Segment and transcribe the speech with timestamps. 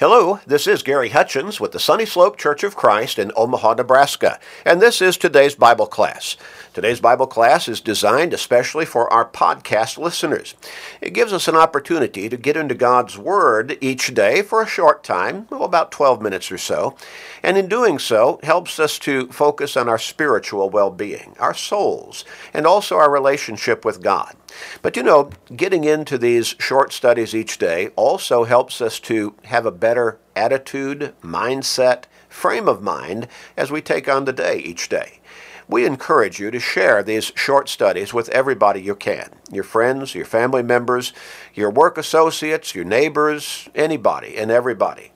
[0.00, 4.38] Hello, this is Gary Hutchins with the Sunny Slope Church of Christ in Omaha, Nebraska,
[4.64, 6.36] and this is today's Bible class.
[6.72, 10.54] Today's Bible class is designed especially for our podcast listeners.
[11.00, 15.02] It gives us an opportunity to get into God's Word each day for a short
[15.02, 16.94] time, well, about 12 minutes or so,
[17.42, 22.24] and in doing so, helps us to focus on our spiritual well being, our souls,
[22.54, 24.36] and also our relationship with God.
[24.82, 29.66] But you know, getting into these short studies each day also helps us to have
[29.66, 35.20] a better attitude, mindset, frame of mind as we take on the day each day.
[35.68, 40.24] We encourage you to share these short studies with everybody you can your friends, your
[40.24, 41.12] family members,
[41.54, 45.12] your work associates, your neighbors, anybody and everybody.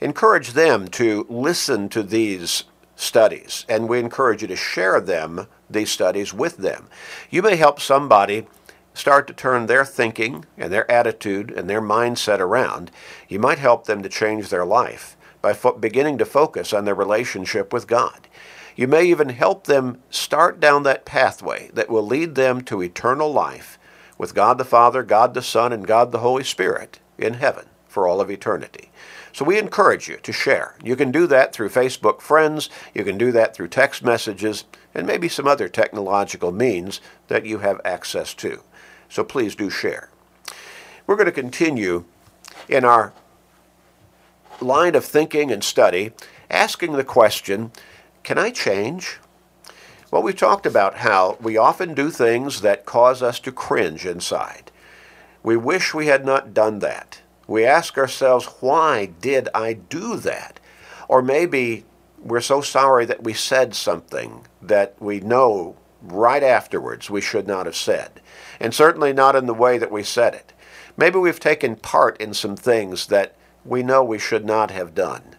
[0.00, 2.64] Encourage them to listen to these
[2.96, 6.88] studies, and we encourage you to share them, these studies, with them.
[7.30, 8.46] You may help somebody
[8.94, 12.90] start to turn their thinking and their attitude and their mindset around,
[13.28, 16.94] you might help them to change their life by fo- beginning to focus on their
[16.94, 18.28] relationship with God.
[18.76, 23.32] You may even help them start down that pathway that will lead them to eternal
[23.32, 23.78] life
[24.16, 28.08] with God the Father, God the Son, and God the Holy Spirit in heaven for
[28.08, 28.90] all of eternity.
[29.32, 30.76] So we encourage you to share.
[30.82, 35.06] You can do that through Facebook friends, you can do that through text messages, and
[35.06, 38.62] maybe some other technological means that you have access to.
[39.12, 40.08] So please do share.
[41.06, 42.06] We're going to continue
[42.66, 43.12] in our
[44.58, 46.12] line of thinking and study,
[46.50, 47.72] asking the question
[48.22, 49.18] can I change?
[50.10, 54.72] Well, we've talked about how we often do things that cause us to cringe inside.
[55.42, 57.20] We wish we had not done that.
[57.46, 60.58] We ask ourselves, why did I do that?
[61.06, 61.84] Or maybe
[62.18, 67.66] we're so sorry that we said something that we know right afterwards we should not
[67.66, 68.20] have said,
[68.60, 70.52] and certainly not in the way that we said it.
[70.96, 75.36] Maybe we've taken part in some things that we know we should not have done.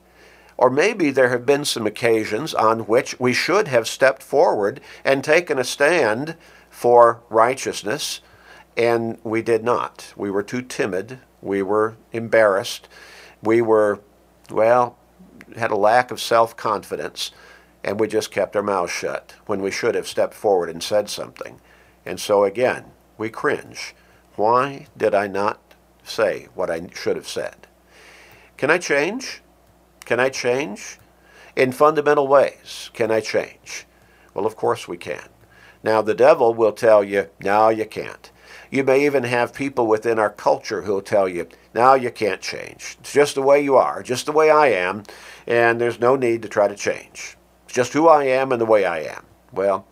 [0.57, 5.23] Or maybe there have been some occasions on which we should have stepped forward and
[5.23, 6.35] taken a stand
[6.69, 8.21] for righteousness,
[8.77, 10.13] and we did not.
[10.15, 11.19] We were too timid.
[11.41, 12.87] We were embarrassed.
[13.41, 13.99] We were,
[14.49, 14.97] well,
[15.55, 17.31] had a lack of self confidence
[17.83, 21.09] and we just kept our mouths shut when we should have stepped forward and said
[21.09, 21.59] something.
[22.05, 22.85] And so again,
[23.17, 23.93] we cringe.
[24.35, 25.59] Why did I not
[26.03, 27.67] say what I should have said?
[28.57, 29.41] Can I change?
[30.05, 30.97] Can I change?
[31.55, 33.85] In fundamental ways, can I change?
[34.33, 35.29] Well, of course we can.
[35.83, 38.31] Now, the devil will tell you, no, you can't.
[38.71, 42.97] You may even have people within our culture who'll tell you, no, you can't change.
[43.01, 45.03] It's just the way you are, just the way I am,
[45.45, 47.37] and there's no need to try to change
[47.73, 49.25] just who I am and the way I am.
[49.51, 49.87] Well,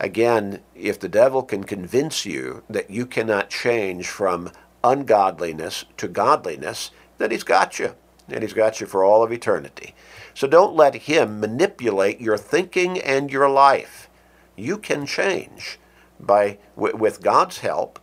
[0.00, 4.50] again, if the devil can convince you that you cannot change from
[4.82, 7.94] ungodliness to godliness, then he's got you.
[8.28, 9.94] And he's got you for all of eternity.
[10.34, 14.08] So don't let him manipulate your thinking and your life.
[14.56, 15.78] You can change
[16.18, 18.00] by with God's help,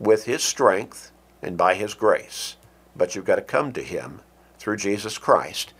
[0.00, 2.56] with his strength, and by his grace.
[2.96, 4.22] But you've got to come to him
[4.58, 5.72] through Jesus Christ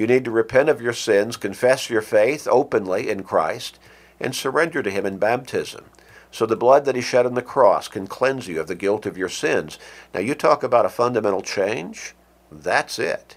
[0.00, 3.78] you need to repent of your sins, confess your faith openly in Christ,
[4.18, 5.84] and surrender to Him in baptism.
[6.30, 9.04] So the blood that He shed on the cross can cleanse you of the guilt
[9.04, 9.78] of your sins.
[10.14, 12.14] Now, you talk about a fundamental change.
[12.50, 13.36] That's it.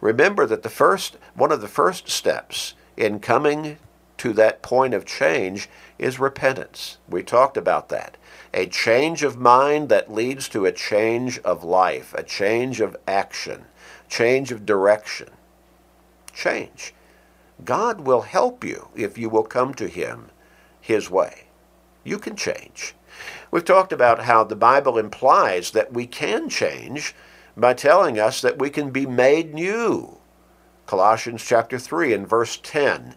[0.00, 3.76] Remember that the first, one of the first steps in coming
[4.16, 5.68] to that point of change
[5.98, 6.96] is repentance.
[7.10, 8.16] We talked about that.
[8.54, 13.66] A change of mind that leads to a change of life, a change of action,
[14.08, 15.28] change of direction
[16.40, 16.94] change.
[17.64, 20.30] God will help you if you will come to Him
[20.80, 21.48] His way.
[22.02, 22.94] You can change.
[23.50, 27.14] We've talked about how the Bible implies that we can change
[27.56, 30.18] by telling us that we can be made new.
[30.86, 33.14] Colossians chapter 3 and verse 10.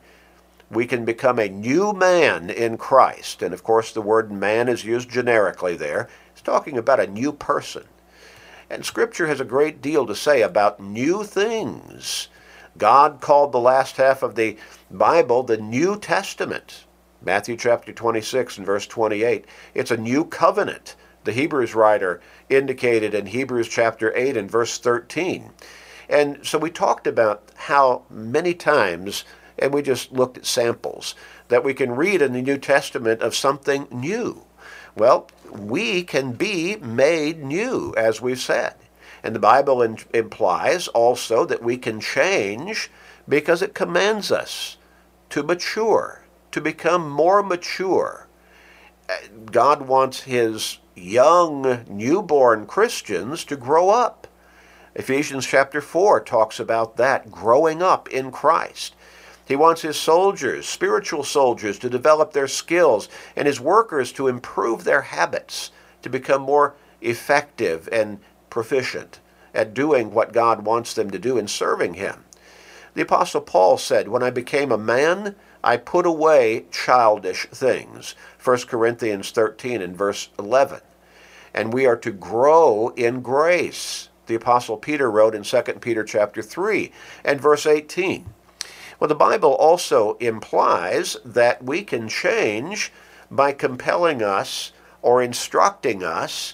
[0.70, 3.42] We can become a new man in Christ.
[3.42, 6.10] And of course, the word man is used generically there.
[6.32, 7.84] It's talking about a new person.
[8.70, 12.28] And Scripture has a great deal to say about new things.
[12.78, 14.58] God called the last half of the
[14.90, 16.86] Bible the New Testament.
[17.22, 19.46] Matthew chapter 26 and verse 28.
[19.74, 20.96] It's a new covenant.
[21.24, 25.52] The Hebrews writer indicated in Hebrews chapter 8 and verse 13.
[26.10, 29.24] And so we talked about how many times,
[29.58, 31.16] and we just looked at samples,
[31.48, 34.44] that we can read in the New Testament of something new.
[34.96, 38.76] Well, we can be made new, as we've said.
[39.24, 42.92] And the Bible in, implies also that we can change
[43.28, 44.78] because it commands us
[45.30, 48.28] to mature, to become more mature.
[49.46, 54.28] God wants his young, newborn Christians to grow up.
[54.96, 58.94] Ephesians chapter 4 talks about that, growing up in Christ.
[59.46, 64.84] He wants his soldiers, spiritual soldiers, to develop their skills and his workers to improve
[64.84, 65.72] their habits,
[66.02, 68.20] to become more effective and
[68.54, 69.20] proficient
[69.52, 72.24] at doing what God wants them to do in serving him.
[72.94, 78.14] The Apostle Paul said, When I became a man, I put away childish things.
[78.44, 80.82] 1 Corinthians 13 and verse 11.
[81.52, 86.42] And we are to grow in grace the apostle Peter wrote in 2 Peter chapter
[86.42, 86.92] 3
[87.26, 88.26] and verse 18.
[89.00, 92.92] Well, the Bible also implies that we can change
[93.30, 94.72] by compelling us
[95.02, 96.54] or instructing us,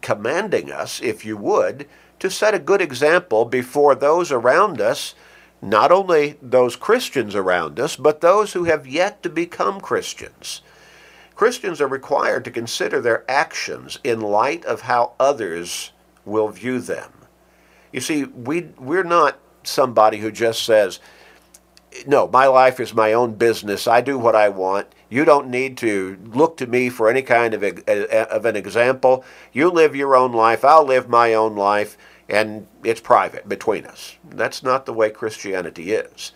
[0.00, 1.86] commanding us, if you would,
[2.18, 5.14] to set a good example before those around us,
[5.62, 10.62] not only those Christians around us, but those who have yet to become Christians.
[11.34, 15.92] Christians are required to consider their actions in light of how others
[16.24, 17.12] will view them.
[17.92, 21.00] You see, we, we're not somebody who just says,
[22.06, 23.86] no, my life is my own business.
[23.86, 24.86] I do what I want.
[25.10, 29.24] You don't need to look to me for any kind of, a, of an example.
[29.52, 30.64] You live your own life.
[30.64, 31.98] I'll live my own life,
[32.28, 34.16] and it's private between us.
[34.24, 36.30] That's not the way Christianity is.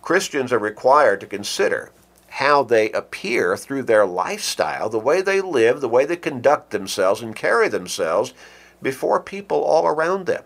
[0.00, 1.92] Christians are required to consider
[2.28, 7.20] how they appear through their lifestyle, the way they live, the way they conduct themselves
[7.20, 8.32] and carry themselves
[8.80, 10.44] before people all around them.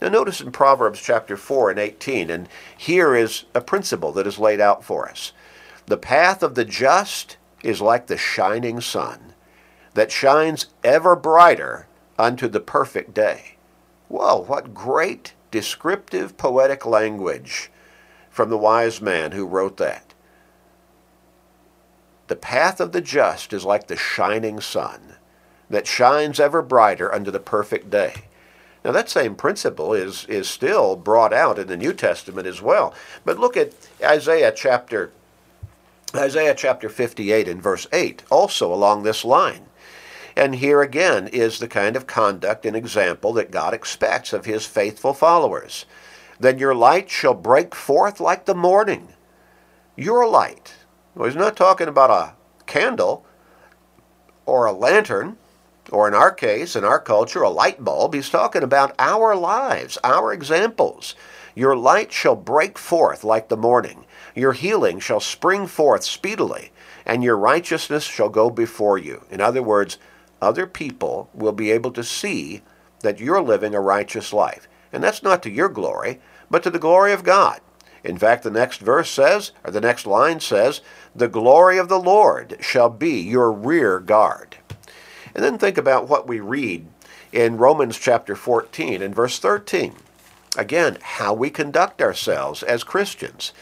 [0.00, 4.38] Now, notice in Proverbs chapter 4 and 18, and here is a principle that is
[4.38, 5.32] laid out for us.
[5.86, 9.34] The path of the just is like the shining sun
[9.94, 11.86] that shines ever brighter
[12.18, 13.56] unto the perfect day.
[14.08, 17.70] Whoa, what great descriptive poetic language
[18.30, 20.12] from the wise man who wrote that.
[22.26, 25.14] The path of the just is like the shining sun
[25.70, 28.24] that shines ever brighter unto the perfect day.
[28.84, 32.92] Now that same principle is, is still brought out in the New Testament as well.
[33.24, 33.72] But look at
[34.02, 35.12] Isaiah chapter
[36.18, 39.66] Isaiah chapter 58 and verse 8, also along this line.
[40.36, 44.66] And here again is the kind of conduct and example that God expects of his
[44.66, 45.86] faithful followers.
[46.38, 49.14] Then your light shall break forth like the morning.
[49.96, 50.74] Your light.
[51.14, 52.34] Well, he's not talking about a
[52.66, 53.24] candle
[54.44, 55.38] or a lantern
[55.90, 58.14] or in our case, in our culture, a light bulb.
[58.14, 61.14] He's talking about our lives, our examples.
[61.56, 64.04] Your light shall break forth like the morning.
[64.34, 66.70] Your healing shall spring forth speedily,
[67.06, 69.24] and your righteousness shall go before you.
[69.30, 69.96] In other words,
[70.42, 72.60] other people will be able to see
[73.00, 74.68] that you're living a righteous life.
[74.92, 76.20] And that's not to your glory,
[76.50, 77.62] but to the glory of God.
[78.04, 80.82] In fact, the next verse says, or the next line says,
[81.14, 84.58] The glory of the Lord shall be your rear guard.
[85.34, 86.86] And then think about what we read
[87.32, 89.94] in Romans chapter 14 and verse 13.
[90.56, 93.52] Again, how we conduct ourselves as Christians.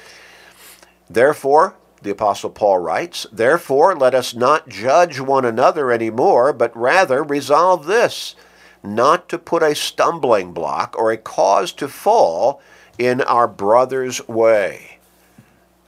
[1.08, 6.76] Therefore, the Apostle Paul writes, Therefore, let us not judge one another any more, but
[6.76, 8.36] rather resolve this,
[8.82, 12.60] not to put a stumbling block or a cause to fall
[12.98, 14.98] in our brother's way.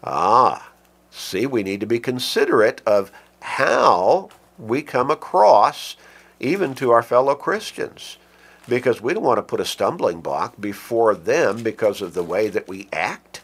[0.03, 0.71] Ah,
[1.11, 5.97] see, we need to be considerate of how we come across
[6.41, 8.19] even to our fellow Christians
[8.69, 12.49] because we don't want to put a stumbling block before them because of the way
[12.49, 13.41] that we act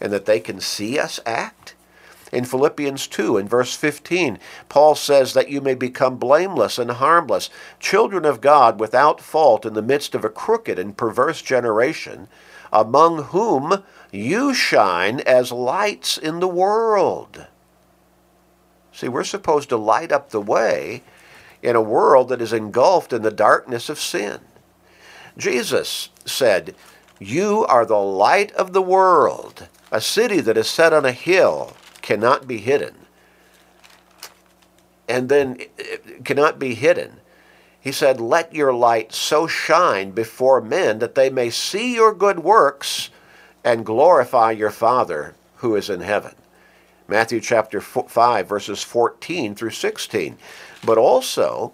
[0.00, 1.74] and that they can see us act.
[2.32, 7.48] In Philippians 2, in verse 15, Paul says that you may become blameless and harmless,
[7.78, 12.28] children of God without fault in the midst of a crooked and perverse generation,
[12.72, 17.46] among whom you shine as lights in the world
[18.96, 21.02] See, we're supposed to light up the way
[21.62, 24.40] in a world that is engulfed in the darkness of sin.
[25.36, 26.74] Jesus said,
[27.18, 29.68] You are the light of the world.
[29.92, 32.94] A city that is set on a hill cannot be hidden.
[35.08, 37.20] And then it cannot be hidden.
[37.80, 42.40] He said, Let your light so shine before men that they may see your good
[42.40, 43.10] works
[43.62, 46.34] and glorify your Father who is in heaven.
[47.08, 50.38] Matthew chapter 5, verses 14 through 16.
[50.84, 51.72] But also,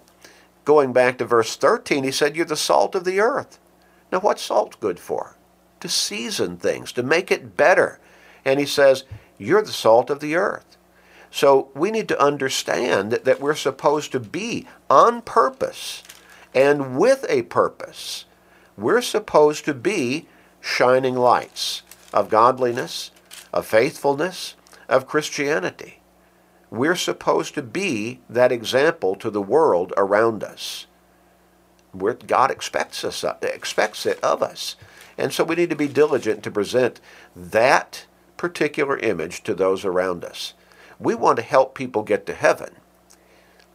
[0.65, 3.59] going back to verse 13, he said, You're the salt of the earth.
[4.11, 5.35] Now, what's salt good for?
[5.79, 7.99] To season things, to make it better.
[8.45, 9.05] And he says,
[9.37, 10.77] You're the salt of the earth.
[11.31, 16.03] So we need to understand that, that we're supposed to be on purpose
[16.53, 18.25] and with a purpose.
[18.77, 20.27] We're supposed to be
[20.61, 21.81] shining lights
[22.13, 23.09] of godliness,
[23.51, 24.55] of faithfulness,
[24.93, 25.99] of Christianity.
[26.69, 30.85] We're supposed to be that example to the world around us.
[31.93, 34.75] We're, God expects us expects it of us.
[35.17, 37.01] And so we need to be diligent to present
[37.35, 38.05] that
[38.37, 40.53] particular image to those around us.
[40.99, 42.75] We want to help people get to heaven.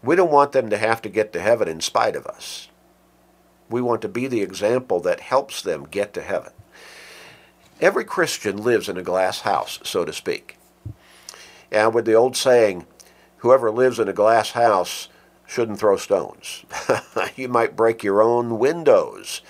[0.02, 2.68] We don't want them to have to get to heaven in spite of us.
[3.68, 6.52] We want to be the example that helps them get to heaven.
[7.80, 10.57] Every Christian lives in a glass house, so to speak.
[11.70, 12.87] And with the old saying,
[13.38, 15.08] whoever lives in a glass house
[15.46, 16.64] shouldn't throw stones.
[17.37, 19.40] you might break your own windows.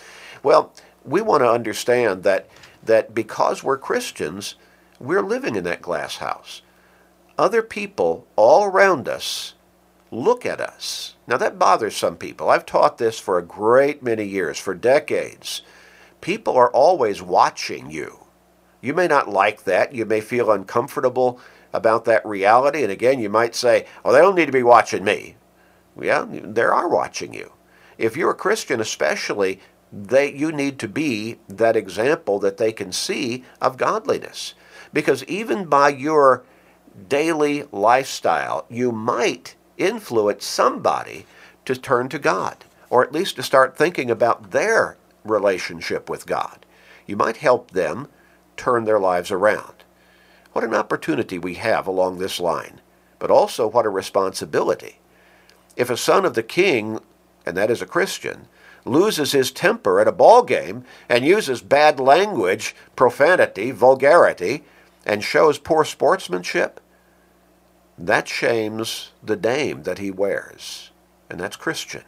[0.42, 0.72] Well,
[1.04, 2.48] we want to understand that,
[2.82, 4.54] that because we're Christians,
[5.00, 6.62] we're living in that glass house.
[7.36, 9.54] Other people all around us
[10.10, 11.14] look at us.
[11.26, 12.48] Now, that bothers some people.
[12.48, 15.62] I've taught this for a great many years, for decades.
[16.20, 18.20] People are always watching you.
[18.80, 19.94] You may not like that.
[19.94, 21.40] You may feel uncomfortable
[21.72, 22.82] about that reality.
[22.82, 25.36] And again, you might say, oh, they don't need to be watching me.
[26.00, 27.52] Yeah, they are watching you.
[27.96, 29.60] If you're a Christian, especially,
[29.92, 34.54] they, you need to be that example that they can see of godliness.
[34.92, 36.44] Because even by your
[37.08, 41.26] daily lifestyle, you might influence somebody
[41.64, 46.64] to turn to God, or at least to start thinking about their relationship with God.
[47.06, 48.08] You might help them
[48.56, 49.77] turn their lives around.
[50.58, 52.80] What an opportunity we have along this line,
[53.20, 54.98] but also what a responsibility.
[55.76, 56.98] If a son of the king,
[57.46, 58.48] and that is a Christian,
[58.84, 64.64] loses his temper at a ball game and uses bad language, profanity, vulgarity,
[65.06, 66.80] and shows poor sportsmanship,
[67.96, 70.90] that shames the name that he wears,
[71.30, 72.02] and that's Christian.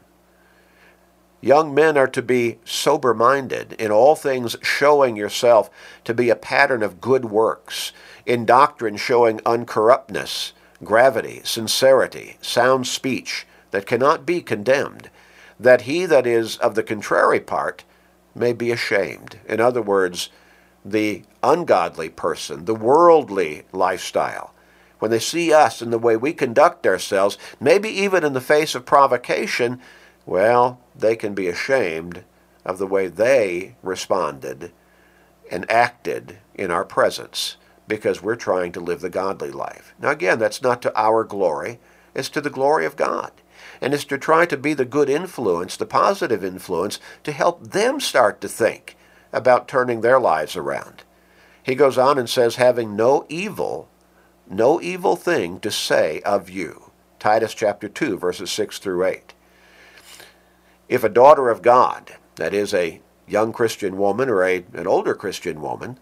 [1.41, 5.71] Young men are to be sober minded, in all things showing yourself
[6.05, 7.93] to be a pattern of good works,
[8.27, 10.53] in doctrine showing uncorruptness,
[10.85, 15.11] gravity, sincerity, sound speech that cannot be condemned,
[15.59, 17.85] that he that is of the contrary part
[18.35, 19.39] may be ashamed.
[19.49, 20.29] In other words,
[20.85, 24.53] the ungodly person, the worldly lifestyle,
[24.99, 28.75] when they see us and the way we conduct ourselves, maybe even in the face
[28.75, 29.81] of provocation,
[30.27, 32.25] well, they can be ashamed
[32.65, 34.73] of the way they responded
[35.51, 37.57] and acted in our presence
[37.89, 39.95] because we're trying to live the godly life.
[39.99, 41.81] Now, again, that's not to our glory,
[42.15, 43.33] it's to the glory of God.
[43.81, 47.99] And it's to try to be the good influence, the positive influence, to help them
[47.99, 48.97] start to think
[49.33, 51.03] about turning their lives around.
[51.63, 53.89] He goes on and says, having no evil
[54.51, 56.91] no evil thing to say of you.
[57.21, 59.33] Titus chapter 2, verses 6 through 8.
[60.91, 65.15] If a daughter of God, that is a young Christian woman or a, an older
[65.15, 66.01] Christian woman,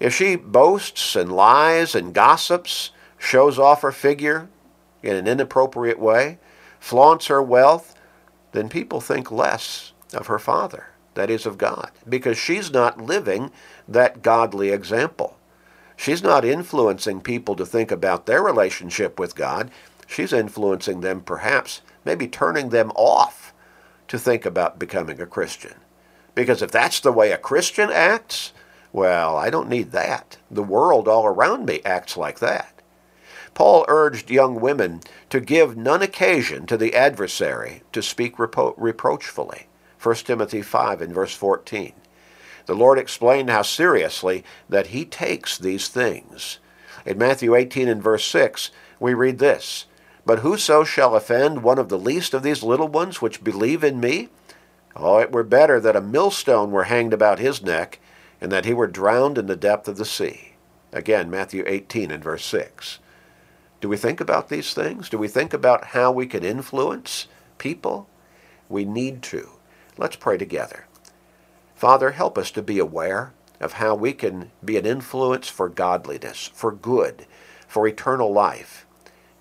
[0.00, 4.48] if she boasts and lies and gossips, shows off her figure
[5.02, 6.38] in an inappropriate way,
[6.80, 7.94] flaunts her wealth,
[8.52, 13.50] then people think less of her father, that is, of God, because she's not living
[13.86, 15.36] that godly example.
[15.94, 19.70] She's not influencing people to think about their relationship with God.
[20.06, 23.41] She's influencing them, perhaps, maybe turning them off
[24.12, 25.72] to think about becoming a Christian.
[26.34, 28.52] Because if that's the way a Christian acts,
[28.92, 30.36] well, I don't need that.
[30.50, 32.82] The world all around me acts like that.
[33.54, 35.00] Paul urged young women
[35.30, 39.68] to give none occasion to the adversary to speak repro- reproachfully.
[39.98, 41.94] 1 Timothy 5 and verse 14
[42.66, 46.58] the Lord explained how seriously that he takes these things.
[47.06, 49.86] In Matthew 18 and verse 6, we read this
[50.24, 53.98] But whoso shall offend one of the least of these little ones which believe in
[53.98, 54.28] me,
[54.94, 57.98] oh, it were better that a millstone were hanged about his neck,
[58.40, 60.54] and that he were drowned in the depth of the sea.
[60.92, 62.98] Again, Matthew 18 and verse 6.
[63.80, 65.08] Do we think about these things?
[65.08, 67.26] Do we think about how we can influence
[67.58, 68.08] people?
[68.68, 69.50] We need to.
[69.96, 70.86] Let's pray together.
[71.74, 76.50] Father, help us to be aware of how we can be an influence for godliness,
[76.54, 77.26] for good,
[77.66, 78.86] for eternal life.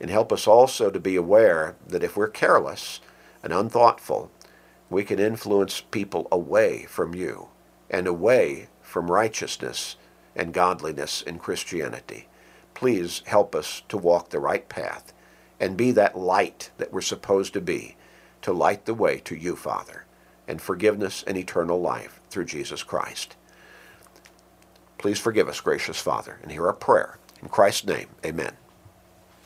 [0.01, 2.99] And help us also to be aware that if we're careless
[3.43, 4.31] and unthoughtful,
[4.89, 7.49] we can influence people away from you
[7.87, 9.97] and away from righteousness
[10.35, 12.27] and godliness in Christianity.
[12.73, 15.13] Please help us to walk the right path
[15.59, 17.95] and be that light that we're supposed to be,
[18.41, 20.05] to light the way to you, Father,
[20.47, 23.35] and forgiveness and eternal life through Jesus Christ.
[24.97, 27.19] Please forgive us, gracious Father, and hear our prayer.
[27.39, 28.53] In Christ's name, amen.